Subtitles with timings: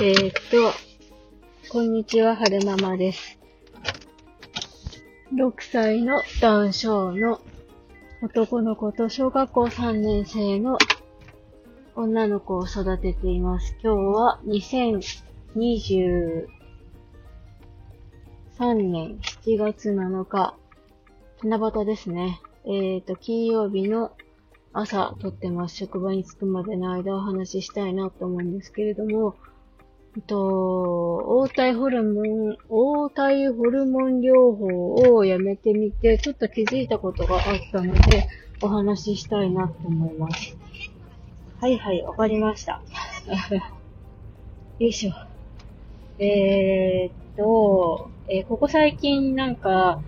[0.00, 0.72] えっと、
[1.72, 3.36] こんにちは、はるままです。
[5.34, 7.40] 6歳のダウン症の
[8.22, 10.78] 男の子と小学校3年生の
[11.96, 13.74] 女の子を育てています。
[13.82, 16.46] 今日は2023
[18.74, 20.54] 年7月7日、
[21.42, 22.40] 七夕ですね。
[22.66, 24.12] えっ、と、金曜日の
[24.74, 25.76] 朝撮ってます。
[25.76, 29.36] 職場に着くまでの間お話ししたいなと思うんですけれども、
[30.16, 38.28] えっと、応体ホルモン、応体ホルモン療法をやめてみて、ちょっと気づいたことがあったので、
[38.62, 40.56] お話ししたいなと思います。
[41.60, 42.82] はいはい、わかりました。
[44.78, 45.12] よいしょ。
[46.18, 50.00] えー、っと、えーここ最近なんか、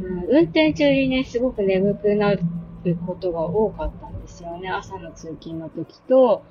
[0.00, 2.34] ん、運転中にね、すごく眠くな
[2.84, 4.68] ることが多かったんですよね。
[4.70, 6.42] 朝の通勤の時と、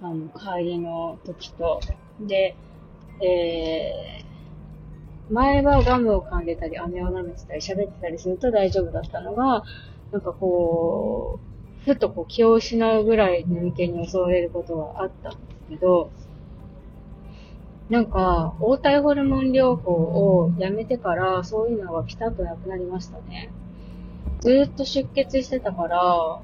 [0.00, 1.80] あの、帰りの時と。
[2.20, 2.56] で、
[3.20, 9.64] えー、前はガムを噛んでたり、飴を舐めてたり、喋ってたりすると大丈夫だったのが、
[10.10, 16.10] なんかこう、ふっとこう気を失うぐらい眠気に襲われることがあったんですけど、
[17.88, 23.50] なんか、応体ホルモン療法をやめてから、そういうのがピタッとなくなりましたね。
[24.40, 26.40] ずっと出血してたから、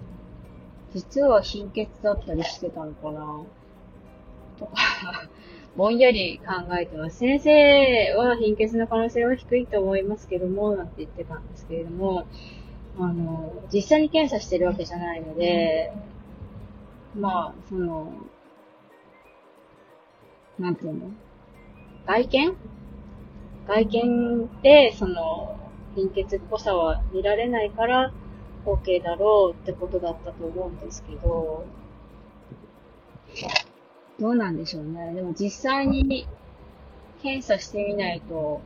[0.94, 3.42] 実は貧血だったりしてたのかな
[4.58, 4.72] とか、
[5.76, 7.18] ぼんやり考えてます。
[7.18, 12.26] 先生は貧血の可能性は低いと思いますけども、なんて言ってたんですけれども、
[12.98, 15.92] あの、実際に検査してるわけじゃないので、
[17.16, 18.12] まあ、その、
[20.58, 21.10] なんていうの？
[22.06, 22.56] 外見？
[23.66, 25.57] 外見で、その、
[25.97, 28.12] 貧血っぽさは見られないから、
[28.64, 31.64] OK だろうってことだったと思うんですけど、
[34.19, 35.15] どうなんでしょうね。
[35.15, 36.27] でも実際に
[37.22, 38.60] 検査してみないと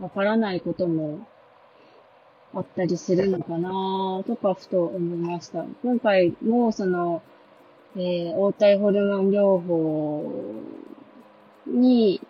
[0.00, 1.26] わからないことも
[2.54, 5.64] あったりするのかなとかふと思いました。
[5.82, 7.22] 今回もその、
[7.96, 10.32] えー、応体ホルモン療法
[11.66, 12.20] に、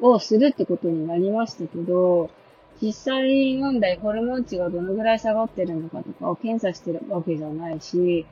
[0.00, 2.30] をするってことになりましたけど、
[2.80, 8.24] 実際問題ホルモン値がどのぐらい下がってるのかとかを検査してるわけじゃないし、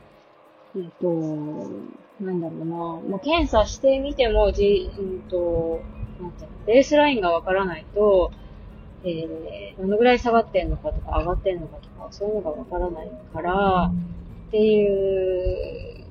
[0.77, 1.09] えっと、
[2.21, 5.81] なんだろうな、もう検査してみても、じ、うんと、
[6.21, 8.31] なんていうの、ベースラインがわからないと、
[9.05, 13.91] えー、どのぐらい下がってんのかとか上がってんのかとか、そういうのがわからないから、
[14.49, 16.07] っていう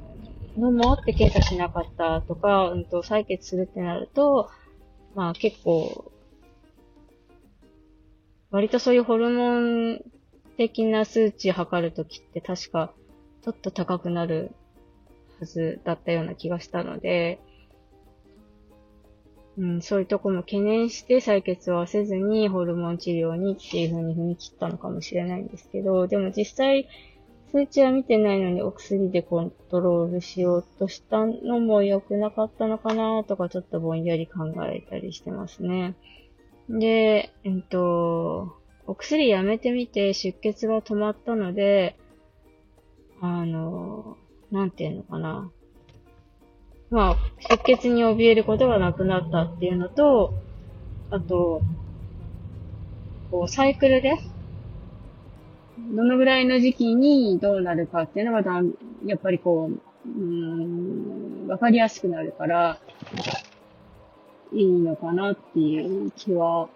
[0.58, 4.50] のもあって検査しなかったとか、うんと、採血するってなると、
[5.16, 6.12] まあ結構、
[8.56, 10.00] 割とそういうホルモン
[10.56, 12.94] 的な数値測るときって確か
[13.44, 14.52] ちょっと高くなる
[15.42, 17.42] はずだったような気がしたので、
[19.58, 26.88] うん、そういうとこも懸念して採血はせずにホルモン治療にっていう風に踏み切ったのかもしれないんですけど、でも実際
[27.52, 35.94] 数値は見てないのにお薬でコントロールしようとしたのも良くなかったのかなとかちょっとぼんやり考えたりしてますね。
[36.70, 38.56] で、えっと、
[38.88, 41.98] お薬やめてみて出血が止まったので、
[43.22, 44.18] あの、
[44.52, 45.52] なんていうのかな。
[46.92, 47.16] まあ、
[47.50, 50.34] 出血に怯えることがなくなったっていうのと、
[51.10, 51.62] あと、
[53.32, 54.18] こう、サイクルで、
[55.94, 58.74] どのぐらいの時期にどうなるかっていうのがだん、
[59.06, 62.80] やっぱりこう、うん、わかりやすくなるから、
[64.54, 66.70] いいのかなっていう気は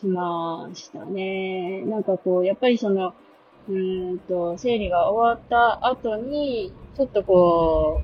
[0.00, 1.82] しましたね。
[1.82, 3.14] なんかこう、やっぱりその、
[3.68, 8.02] うんと、生理が終わった後に、ちょっとこ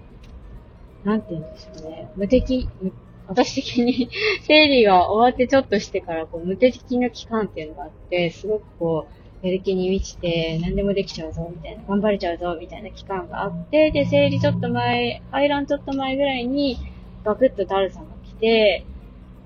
[1.04, 2.10] う、なんて言うんでしょうね。
[2.16, 2.92] 無敵、無
[3.28, 4.08] 私的に
[4.42, 9.06] 生理が終わってちょっとしてから、こう、無敵の期間っていうのがあって、すごくこ
[9.42, 16.76] う、やる気に満ちて、何でもできちゃうぞ、みたいな、頑張れちゃうぞ、みたいな期間があって、で、生理ちょっと前、排卵ちょっと前ぐらいに、
[17.24, 18.86] ガクッとだるさが来て、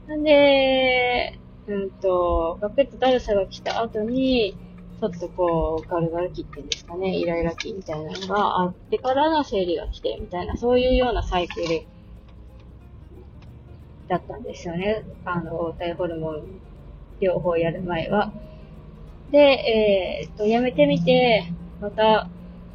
[0.06, 4.56] なんで、うんと、ガクッとだるさが来た後に、
[5.00, 11.82] ちょっとこう、ガルガル期っていうんですかね、イライラ期みたいなのがあってからの生理が来て、みたいな、そういうようなサイクル
[14.08, 15.04] だったんですよね。
[15.24, 16.42] あの、応体ホルモン
[17.20, 18.32] 療法やる前は。
[19.30, 21.44] で、えーっと、やめてみて、
[21.80, 22.28] また、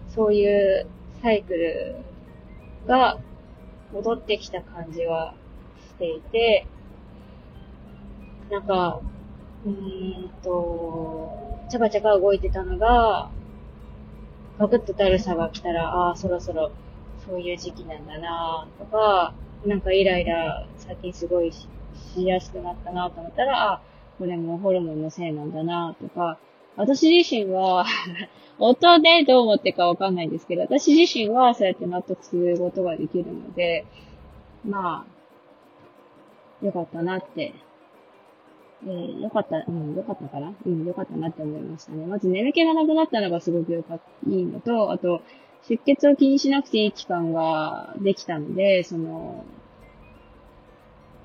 [0.09, 0.86] そういう
[1.21, 1.95] サイクル
[2.86, 3.18] が
[3.93, 5.33] 戻ってきた感じは
[5.89, 6.67] していて、
[8.49, 8.99] なんか、
[9.65, 13.29] うーんと、ちゃかちゃか動いてたのが、
[14.59, 16.71] ガクッとだるさが来たら、ああ、そろそろ
[17.25, 19.33] そういう時期なんだなとか、
[19.65, 21.67] なんかイライラ最近すごいし
[22.17, 23.81] やすくなったなと思ったら、あ、
[24.17, 26.37] これもホルモンのせいなんだなとか、
[26.75, 27.85] 私自身は
[28.59, 33.85] 音でどう思ってかわかんないんですけど、私自身はそうやって納得することができるので、
[34.65, 35.06] ま
[36.62, 37.53] あ、よかったなって、
[38.85, 40.53] えー、よかった、うん、よかったかな？
[40.65, 42.06] うん、よかったなって思いましたね。
[42.06, 45.21] まず眠気がなくなったのがすごくよかった、いいのと、あと、
[45.68, 49.44] 出血を気にしなくていい期間ができたので、その、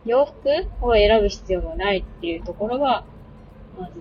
[0.04, 3.04] 洋服を選ぶ必要がないっていうところが、
[3.78, 3.92] まず、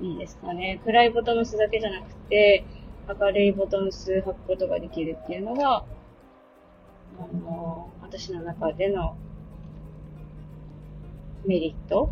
[0.00, 0.80] いいですかね。
[0.84, 2.64] 暗いボトムスだけじゃなくて、
[3.08, 5.84] 明るいボトムス履くことができるっていうのが、
[7.18, 9.16] あの、私の中での
[11.46, 12.10] メリット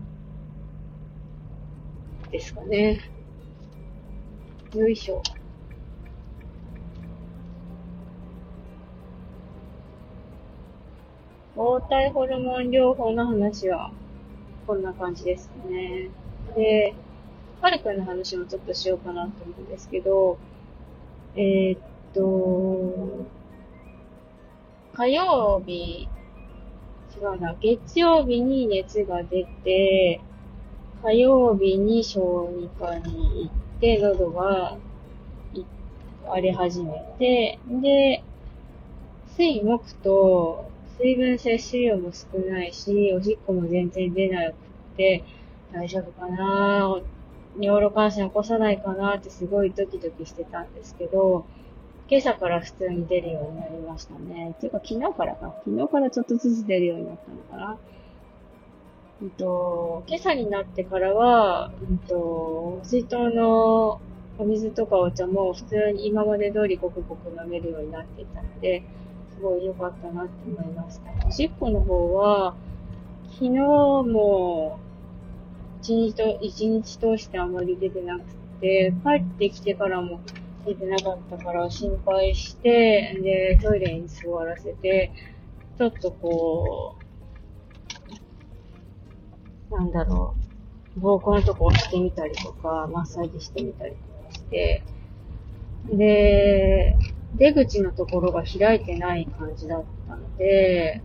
[2.30, 3.00] ですかね。
[4.74, 5.22] よいしょ。
[11.54, 13.92] 黄体ホルモン療法の話は、
[14.66, 16.08] こんな感じですね。
[16.56, 16.94] で、
[17.64, 20.36] はるくんの話もちょっとしようかなと思うんですけど、
[21.34, 21.80] えー、っ
[22.12, 23.24] と、
[24.92, 26.06] 火曜日、
[27.18, 30.20] 違うな、月曜日に熱が出て、
[31.02, 34.76] 火曜日に小児科に行って、喉が
[36.28, 38.22] 荒れ始めて、で、
[39.38, 44.54] 水木と水分摂取量も少ないし、おしっこも全然出なく
[44.98, 45.24] て、
[45.72, 47.00] 大丈夫かな
[47.56, 51.46] 尿路感染起こさないかなってすごいドキドキしてたんですけど、
[52.08, 54.54] 今朝から普通に出るようになりましたね。
[54.60, 55.54] ていうか昨日からか。
[55.64, 57.78] 昨日からちょっとずつ出るようになったのかな。
[59.22, 64.00] うんと、今朝になってからは、うんと、水筒の
[64.36, 68.82] お水とかお茶も普通に今まで通りごくごく飲めるようになっていたので、
[69.34, 71.26] すごい良かったなって思いました。
[71.26, 72.54] おしっこの方は、
[73.32, 74.78] 昨日も、
[75.84, 78.24] 一日と、一日通してあまり出てなく
[78.58, 80.18] て、帰ってきてからも
[80.64, 85.12] 出てなかったから心配して、で、トイレに座らせて、
[85.76, 86.96] ちょっとこ
[89.70, 90.34] う、なんだろ
[90.96, 93.96] う、膀胱のとこ押してみたりとか、マッサージしてみたりと
[94.26, 94.82] かして、
[95.92, 96.96] で、
[97.34, 101.02] 出口のところが開いてない感じだったので、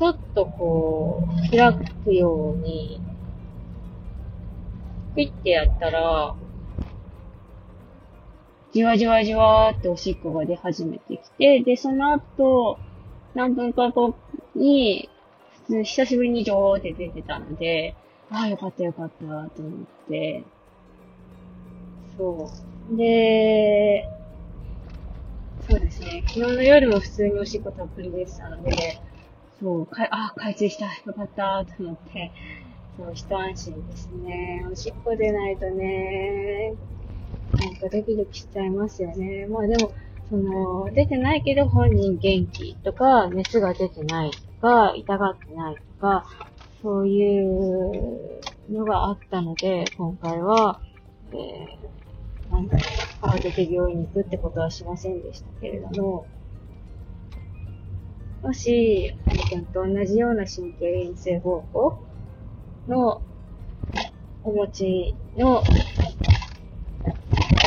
[0.00, 1.74] ちょっとこう、開
[2.04, 3.02] くように、
[5.14, 6.34] ピッてやったら、
[8.72, 12.78] じわじわじわーっておしっこが出始めてきて、で、その後、
[13.34, 14.16] 何分か後
[14.54, 15.10] に、
[15.66, 17.94] 普通久しぶりにジョーって出てたので、
[18.30, 19.26] ああ、よかったよかったと
[19.58, 20.44] 思って、
[22.16, 22.50] そ
[22.90, 22.96] う。
[22.96, 24.08] で、
[25.68, 26.24] そうですね。
[26.26, 28.70] 昨日の夜も普通におしっこたっぷりでしたので、
[29.60, 31.64] そう、かあ、開通した、よかった。
[31.66, 32.32] と思って、
[32.96, 34.64] そう、一安心ですね。
[34.70, 36.72] おしっこ出ないとね、
[37.58, 39.46] なんかドキドキしちゃいますよね。
[39.46, 39.92] まあでも、
[40.30, 46.24] その、出てないけど本人元気とか、熱が出てないとか、痛がってないとか、
[46.80, 48.40] そういう
[48.70, 50.80] のがあったので、今回は、
[51.32, 51.90] えー
[52.50, 52.84] なんだろ
[53.22, 56.26] う、慌てて病院に行くってことはしませんでしたけれども、
[58.42, 62.02] もし、はるくんと同じような神経陰性方向
[62.88, 63.22] の
[64.42, 65.62] お持ちの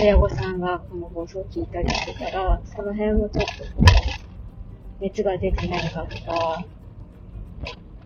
[0.02, 3.52] 親御さんがこの放送を聞いたりしてたら、その辺もちょっと、
[5.00, 6.66] 熱が出てないかとか、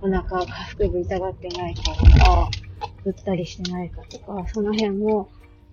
[0.01, 2.49] お腹、下腹部痛がってないかとか、
[3.03, 5.29] ぶったりしてないかとか、その辺も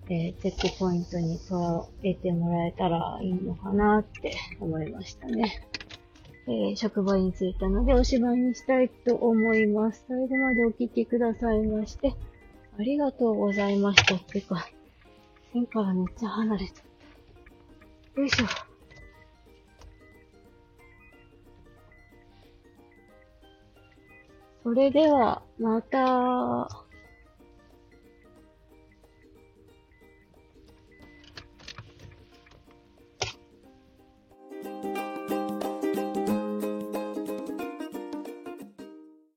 [0.07, 5.67] えー、チェックポイントに加えてもらえたらいいのかなって思いましたね。
[6.47, 10.05] えー、職場に着いたのでおしまいにしたいと思います。
[10.07, 12.13] 最後までお聴きくださいまして、
[12.77, 14.15] ありがとうございました。
[14.15, 14.67] ってか、
[15.53, 16.75] 線からめっちゃ離れちゃっ
[18.13, 18.21] た。
[18.21, 18.45] よいしょ。
[24.63, 26.84] それでは、また。